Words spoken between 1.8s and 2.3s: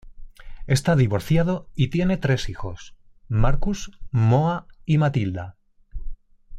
tiene